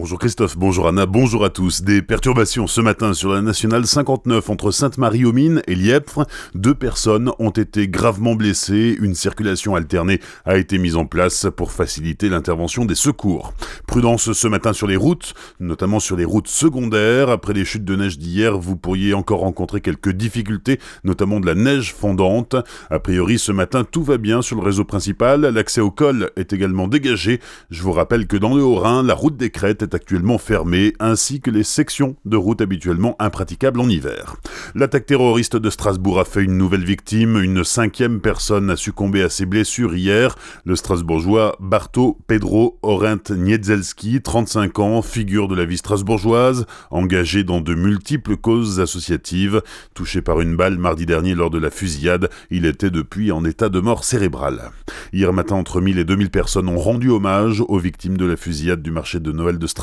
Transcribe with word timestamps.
Bonjour 0.00 0.18
Christophe, 0.18 0.56
bonjour 0.56 0.88
Anna, 0.88 1.04
bonjour 1.04 1.44
à 1.44 1.50
tous. 1.50 1.82
Des 1.82 2.00
perturbations 2.00 2.66
ce 2.66 2.80
matin 2.80 3.12
sur 3.12 3.34
la 3.34 3.42
nationale 3.42 3.86
59 3.86 4.48
entre 4.48 4.70
Sainte-Marie-aux-Mines 4.70 5.60
et 5.66 5.74
Lièpvre. 5.74 6.24
Deux 6.54 6.74
personnes 6.74 7.30
ont 7.38 7.50
été 7.50 7.86
gravement 7.86 8.34
blessées. 8.34 8.96
Une 8.98 9.14
circulation 9.14 9.74
alternée 9.74 10.18
a 10.46 10.56
été 10.56 10.78
mise 10.78 10.96
en 10.96 11.04
place 11.04 11.48
pour 11.54 11.70
faciliter 11.70 12.30
l'intervention 12.30 12.86
des 12.86 12.94
secours. 12.94 13.52
Prudence 13.86 14.32
ce 14.32 14.48
matin 14.48 14.72
sur 14.72 14.86
les 14.86 14.96
routes, 14.96 15.34
notamment 15.60 16.00
sur 16.00 16.16
les 16.16 16.24
routes 16.24 16.48
secondaires. 16.48 17.28
Après 17.28 17.52
les 17.52 17.66
chutes 17.66 17.84
de 17.84 17.94
neige 17.94 18.16
d'hier, 18.16 18.58
vous 18.58 18.76
pourriez 18.76 19.12
encore 19.12 19.40
rencontrer 19.40 19.82
quelques 19.82 20.12
difficultés, 20.12 20.80
notamment 21.04 21.40
de 21.40 21.46
la 21.46 21.54
neige 21.54 21.92
fondante. 21.92 22.56
A 22.88 23.00
priori, 23.00 23.38
ce 23.38 23.52
matin, 23.52 23.84
tout 23.84 24.02
va 24.02 24.16
bien 24.16 24.40
sur 24.40 24.56
le 24.56 24.62
réseau 24.62 24.86
principal. 24.86 25.42
L'accès 25.42 25.82
au 25.82 25.90
col 25.90 26.30
est 26.36 26.54
également 26.54 26.88
dégagé. 26.88 27.38
Je 27.68 27.82
vous 27.82 27.92
rappelle 27.92 28.26
que 28.26 28.38
dans 28.38 28.54
le 28.54 28.62
Haut-Rhin, 28.62 29.02
la 29.02 29.12
route 29.12 29.36
des 29.36 29.50
Crêtes 29.50 29.82
est 29.82 29.89
actuellement 29.94 30.38
fermée, 30.38 30.92
ainsi 30.98 31.40
que 31.40 31.50
les 31.50 31.64
sections 31.64 32.16
de 32.24 32.36
route 32.36 32.60
habituellement 32.60 33.16
impraticables 33.18 33.80
en 33.80 33.88
hiver. 33.88 34.36
L'attaque 34.74 35.06
terroriste 35.06 35.56
de 35.56 35.70
Strasbourg 35.70 36.20
a 36.20 36.24
fait 36.24 36.42
une 36.42 36.56
nouvelle 36.56 36.84
victime. 36.84 37.42
Une 37.42 37.64
cinquième 37.64 38.20
personne 38.20 38.70
a 38.70 38.76
succombé 38.76 39.22
à 39.22 39.28
ses 39.28 39.46
blessures 39.46 39.94
hier. 39.94 40.36
Le 40.64 40.76
Strasbourgeois 40.76 41.56
Barto 41.60 42.18
Pedro 42.26 42.78
Orent 42.82 43.30
Niedzelski, 43.30 44.20
35 44.22 44.78
ans, 44.78 45.02
figure 45.02 45.48
de 45.48 45.54
la 45.54 45.64
vie 45.64 45.78
strasbourgeoise, 45.78 46.66
engagé 46.90 47.44
dans 47.44 47.60
de 47.60 47.74
multiples 47.74 48.36
causes 48.36 48.80
associatives. 48.80 49.62
Touché 49.94 50.22
par 50.22 50.40
une 50.40 50.56
balle 50.56 50.78
mardi 50.78 51.06
dernier 51.06 51.34
lors 51.34 51.50
de 51.50 51.58
la 51.58 51.70
fusillade, 51.70 52.30
il 52.50 52.66
était 52.66 52.90
depuis 52.90 53.32
en 53.32 53.44
état 53.44 53.68
de 53.68 53.80
mort 53.80 54.04
cérébrale. 54.04 54.70
Hier 55.12 55.32
matin, 55.32 55.56
entre 55.56 55.80
1000 55.80 55.98
et 55.98 56.04
2000 56.04 56.30
personnes 56.30 56.68
ont 56.68 56.78
rendu 56.78 57.10
hommage 57.10 57.62
aux 57.66 57.78
victimes 57.78 58.16
de 58.16 58.24
la 58.24 58.36
fusillade 58.36 58.82
du 58.82 58.90
marché 58.90 59.20
de 59.20 59.32
Noël 59.32 59.58
de 59.58 59.66
Strasbourg. 59.66 59.79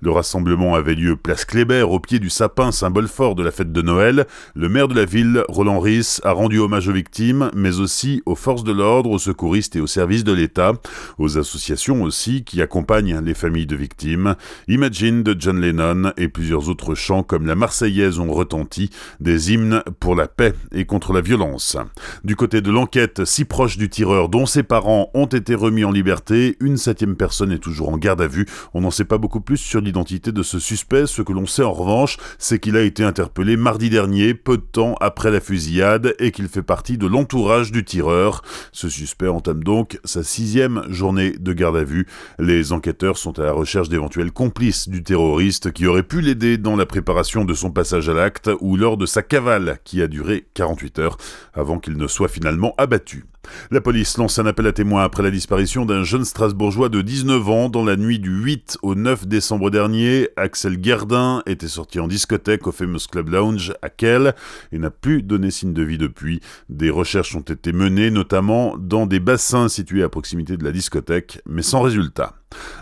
Le 0.00 0.10
rassemblement 0.10 0.74
avait 0.74 0.94
lieu 0.94 1.16
place 1.16 1.44
Kléber, 1.44 1.82
au 1.82 2.00
pied 2.00 2.18
du 2.18 2.30
sapin, 2.30 2.72
symbole 2.72 3.08
fort 3.08 3.34
de 3.34 3.42
la 3.42 3.50
fête 3.50 3.72
de 3.72 3.82
Noël. 3.82 4.26
Le 4.54 4.68
maire 4.68 4.88
de 4.88 4.94
la 4.94 5.04
ville, 5.04 5.44
Roland 5.48 5.80
Ries, 5.80 6.18
a 6.24 6.32
rendu 6.32 6.58
hommage 6.58 6.88
aux 6.88 6.92
victimes, 6.92 7.50
mais 7.54 7.80
aussi 7.80 8.22
aux 8.26 8.34
forces 8.34 8.64
de 8.64 8.72
l'ordre, 8.72 9.10
aux 9.10 9.18
secouristes 9.18 9.76
et 9.76 9.80
aux 9.80 9.86
services 9.86 10.24
de 10.24 10.32
l'État, 10.32 10.72
aux 11.18 11.38
associations 11.38 12.02
aussi 12.02 12.44
qui 12.44 12.62
accompagnent 12.62 13.20
les 13.20 13.34
familles 13.34 13.66
de 13.66 13.76
victimes. 13.76 14.36
Imagine 14.68 15.22
de 15.22 15.36
John 15.38 15.60
Lennon 15.60 16.12
et 16.16 16.28
plusieurs 16.28 16.68
autres 16.68 16.94
chants 16.94 17.22
comme 17.22 17.46
la 17.46 17.54
Marseillaise 17.54 18.18
ont 18.18 18.32
retenti, 18.32 18.90
des 19.20 19.52
hymnes 19.52 19.82
pour 20.00 20.14
la 20.14 20.28
paix 20.28 20.54
et 20.72 20.84
contre 20.84 21.12
la 21.12 21.20
violence. 21.20 21.76
Du 22.24 22.36
côté 22.36 22.60
de 22.60 22.70
l'enquête, 22.70 23.24
si 23.24 23.44
proche 23.44 23.76
du 23.76 23.88
tireur 23.88 24.28
dont 24.28 24.46
ses 24.46 24.62
parents 24.62 25.10
ont 25.14 25.26
été 25.26 25.54
remis 25.54 25.84
en 25.84 25.92
liberté, 25.92 26.56
une 26.60 26.76
septième 26.76 27.16
personne 27.16 27.52
est 27.52 27.58
toujours 27.58 27.90
en 27.90 27.98
garde 27.98 28.22
à 28.22 28.26
vue. 28.26 28.46
On 28.74 28.80
n'en 28.80 28.90
sait 28.90 28.99
pas 29.04 29.18
beaucoup 29.18 29.40
plus 29.40 29.56
sur 29.56 29.80
l'identité 29.80 30.32
de 30.32 30.42
ce 30.42 30.58
suspect. 30.58 31.06
Ce 31.06 31.22
que 31.22 31.32
l'on 31.32 31.46
sait 31.46 31.62
en 31.62 31.72
revanche, 31.72 32.16
c'est 32.38 32.58
qu'il 32.58 32.76
a 32.76 32.82
été 32.82 33.04
interpellé 33.04 33.56
mardi 33.56 33.90
dernier, 33.90 34.34
peu 34.34 34.56
de 34.56 34.62
temps 34.62 34.94
après 35.00 35.30
la 35.30 35.40
fusillade, 35.40 36.14
et 36.18 36.32
qu'il 36.32 36.48
fait 36.48 36.62
partie 36.62 36.98
de 36.98 37.06
l'entourage 37.06 37.72
du 37.72 37.84
tireur. 37.84 38.42
Ce 38.72 38.88
suspect 38.88 39.28
entame 39.28 39.62
donc 39.62 39.98
sa 40.04 40.22
sixième 40.22 40.84
journée 40.88 41.32
de 41.38 41.52
garde 41.52 41.76
à 41.76 41.84
vue. 41.84 42.06
Les 42.38 42.72
enquêteurs 42.72 43.18
sont 43.18 43.38
à 43.38 43.44
la 43.44 43.52
recherche 43.52 43.88
d'éventuels 43.88 44.32
complices 44.32 44.88
du 44.88 45.02
terroriste 45.02 45.72
qui 45.72 45.86
aurait 45.86 46.02
pu 46.02 46.20
l'aider 46.20 46.58
dans 46.58 46.76
la 46.76 46.86
préparation 46.86 47.44
de 47.44 47.54
son 47.54 47.70
passage 47.70 48.08
à 48.08 48.14
l'acte 48.14 48.50
ou 48.60 48.76
lors 48.76 48.96
de 48.96 49.06
sa 49.06 49.22
cavale 49.22 49.78
qui 49.84 50.02
a 50.02 50.06
duré 50.06 50.46
48 50.54 50.98
heures 50.98 51.16
avant 51.54 51.78
qu'il 51.78 51.96
ne 51.96 52.06
soit 52.06 52.28
finalement 52.28 52.74
abattu. 52.78 53.29
La 53.70 53.80
police 53.80 54.16
lance 54.18 54.38
un 54.38 54.46
appel 54.46 54.66
à 54.66 54.72
témoins 54.72 55.02
après 55.02 55.22
la 55.22 55.30
disparition 55.30 55.84
d'un 55.84 56.02
jeune 56.02 56.24
Strasbourgeois 56.24 56.88
de 56.88 57.02
19 57.02 57.48
ans 57.48 57.68
dans 57.68 57.84
la 57.84 57.96
nuit 57.96 58.18
du 58.18 58.30
8 58.30 58.78
au 58.82 58.94
9 58.94 59.26
décembre 59.26 59.70
dernier. 59.70 60.28
Axel 60.36 60.78
Gerdin 60.82 61.42
était 61.46 61.68
sorti 61.68 62.00
en 62.00 62.08
discothèque 62.08 62.66
au 62.66 62.72
Famous 62.72 63.06
Club 63.10 63.28
Lounge 63.28 63.72
à 63.82 63.88
Kell 63.88 64.34
et 64.72 64.78
n'a 64.78 64.90
plus 64.90 65.22
donné 65.22 65.50
signe 65.50 65.72
de 65.72 65.82
vie 65.82 65.98
depuis. 65.98 66.40
Des 66.68 66.90
recherches 66.90 67.34
ont 67.36 67.40
été 67.40 67.72
menées 67.72 68.10
notamment 68.10 68.76
dans 68.78 69.06
des 69.06 69.20
bassins 69.20 69.68
situés 69.68 70.02
à 70.02 70.08
proximité 70.08 70.56
de 70.56 70.64
la 70.64 70.72
discothèque, 70.72 71.40
mais 71.46 71.62
sans 71.62 71.80
résultat. 71.80 72.34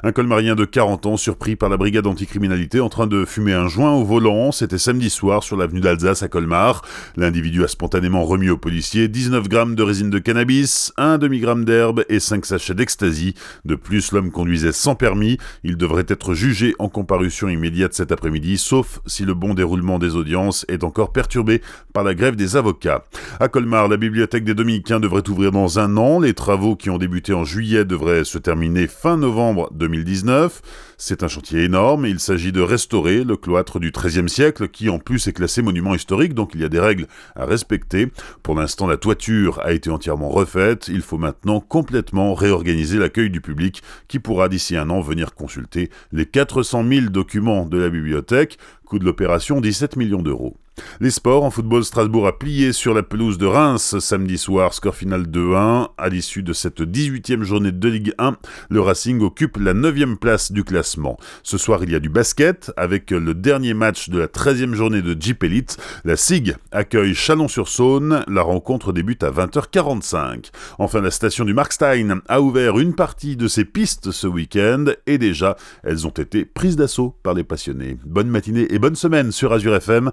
Un 0.02 0.12
colmarien 0.12 0.54
de 0.54 0.64
40 0.64 1.06
ans 1.06 1.16
surpris 1.16 1.56
par 1.56 1.68
la 1.68 1.76
brigade 1.76 2.06
anticriminalité 2.06 2.80
en 2.80 2.88
train 2.88 3.06
de 3.06 3.24
fumer 3.24 3.52
un 3.52 3.68
joint 3.68 3.92
au 3.92 4.04
volant. 4.04 4.52
C'était 4.52 4.78
samedi 4.78 5.10
soir 5.10 5.42
sur 5.42 5.56
l'avenue 5.56 5.80
d'Alsace 5.80 6.22
à 6.22 6.28
Colmar. 6.28 6.82
L'individu 7.16 7.64
a 7.64 7.68
spontanément 7.68 8.24
remis 8.24 8.48
aux 8.48 8.56
policiers 8.56 9.08
19 9.08 9.48
grammes 9.48 9.74
de 9.74 9.82
résine 9.82 10.10
de 10.10 10.18
cannabis, 10.18 10.47
un 10.96 11.18
demi-gramme 11.18 11.64
d'herbe 11.64 12.04
et 12.08 12.20
5 12.20 12.46
sachets 12.46 12.74
d'ecstasy. 12.74 13.34
De 13.64 13.74
plus, 13.74 14.12
l'homme 14.12 14.30
conduisait 14.30 14.72
sans 14.72 14.94
permis. 14.94 15.38
Il 15.62 15.76
devrait 15.76 16.06
être 16.08 16.34
jugé 16.34 16.74
en 16.78 16.88
comparution 16.88 17.48
immédiate 17.48 17.94
cet 17.94 18.12
après-midi, 18.12 18.56
sauf 18.56 19.00
si 19.06 19.24
le 19.24 19.34
bon 19.34 19.54
déroulement 19.54 19.98
des 19.98 20.16
audiences 20.16 20.64
est 20.68 20.84
encore 20.84 21.12
perturbé 21.12 21.60
par 21.92 22.04
la 22.04 22.14
grève 22.14 22.36
des 22.36 22.56
avocats. 22.56 23.04
À 23.40 23.48
Colmar, 23.48 23.88
la 23.88 23.96
bibliothèque 23.96 24.44
des 24.44 24.54
Dominicains 24.54 25.00
devrait 25.00 25.28
ouvrir 25.28 25.52
dans 25.52 25.78
un 25.78 25.96
an. 25.96 26.20
Les 26.20 26.34
travaux 26.34 26.76
qui 26.76 26.90
ont 26.90 26.98
débuté 26.98 27.32
en 27.34 27.44
juillet 27.44 27.84
devraient 27.84 28.24
se 28.24 28.38
terminer 28.38 28.86
fin 28.86 29.16
novembre 29.16 29.70
2019. 29.74 30.62
C'est 30.96 31.22
un 31.22 31.28
chantier 31.28 31.62
énorme 31.62 32.06
il 32.06 32.20
s'agit 32.20 32.52
de 32.52 32.60
restaurer 32.60 33.22
le 33.22 33.36
cloître 33.36 33.78
du 33.78 33.92
XIIIe 33.92 34.28
siècle 34.28 34.68
qui 34.68 34.88
en 34.88 34.98
plus 34.98 35.26
est 35.28 35.32
classé 35.32 35.62
monument 35.62 35.94
historique, 35.94 36.34
donc 36.34 36.50
il 36.54 36.60
y 36.60 36.64
a 36.64 36.68
des 36.68 36.80
règles 36.80 37.06
à 37.36 37.44
respecter. 37.44 38.08
Pour 38.42 38.54
l'instant, 38.54 38.86
la 38.86 38.96
toiture 38.96 39.60
a 39.62 39.72
été 39.72 39.90
entièrement 39.90 40.30
refaite. 40.38 40.88
Il 40.88 41.02
faut 41.02 41.18
maintenant 41.18 41.60
complètement 41.60 42.34
réorganiser 42.34 42.98
l'accueil 42.98 43.30
du 43.30 43.40
public 43.40 43.82
qui 44.08 44.18
pourra 44.18 44.48
d'ici 44.48 44.76
un 44.76 44.90
an 44.90 45.00
venir 45.00 45.34
consulter 45.34 45.90
les 46.12 46.26
400 46.26 46.84
000 46.88 47.06
documents 47.06 47.66
de 47.66 47.78
la 47.78 47.90
bibliothèque. 47.90 48.58
Coût 48.84 48.98
de 48.98 49.04
l'opération 49.04 49.60
17 49.60 49.96
millions 49.96 50.22
d'euros. 50.22 50.56
Les 51.00 51.10
sports, 51.10 51.44
en 51.44 51.50
football, 51.50 51.84
Strasbourg 51.84 52.26
a 52.26 52.38
plié 52.38 52.72
sur 52.72 52.94
la 52.94 53.02
pelouse 53.02 53.38
de 53.38 53.46
Reims 53.46 53.98
samedi 53.98 54.38
soir, 54.38 54.74
score 54.74 54.94
final 54.94 55.22
2-1. 55.22 55.88
À 55.96 56.08
l'issue 56.08 56.42
de 56.42 56.52
cette 56.52 56.80
18e 56.80 57.42
journée 57.42 57.72
de 57.72 57.88
Ligue 57.88 58.12
1, 58.18 58.36
le 58.70 58.80
Racing 58.80 59.20
occupe 59.22 59.56
la 59.58 59.74
9e 59.74 60.16
place 60.16 60.52
du 60.52 60.64
classement. 60.64 61.16
Ce 61.42 61.58
soir, 61.58 61.82
il 61.82 61.90
y 61.90 61.94
a 61.94 62.00
du 62.00 62.08
basket, 62.08 62.72
avec 62.76 63.10
le 63.10 63.34
dernier 63.34 63.74
match 63.74 64.08
de 64.08 64.18
la 64.18 64.26
13e 64.26 64.74
journée 64.74 65.02
de 65.02 65.16
Jeep 65.20 65.44
Elite. 65.44 65.76
La 66.04 66.16
SIG 66.16 66.56
accueille 66.72 67.14
Chalon-sur-Saône. 67.14 68.24
La 68.28 68.42
rencontre 68.42 68.92
débute 68.92 69.22
à 69.22 69.30
20h45. 69.30 70.50
Enfin, 70.78 71.00
la 71.00 71.10
station 71.10 71.44
du 71.44 71.54
Markstein 71.54 72.20
a 72.28 72.40
ouvert 72.40 72.78
une 72.78 72.94
partie 72.94 73.36
de 73.36 73.48
ses 73.48 73.64
pistes 73.64 74.10
ce 74.10 74.26
week-end, 74.26 74.86
et 75.06 75.18
déjà, 75.18 75.56
elles 75.82 76.06
ont 76.06 76.10
été 76.10 76.44
prises 76.44 76.76
d'assaut 76.76 77.16
par 77.22 77.34
les 77.34 77.44
passionnés. 77.44 77.96
Bonne 78.04 78.28
matinée 78.28 78.66
et 78.70 78.78
bonne 78.78 78.96
semaine 78.96 79.32
sur 79.32 79.52
Azure 79.52 79.74
FM. 79.74 80.10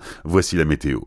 La 0.56 0.64
météo. 0.64 1.06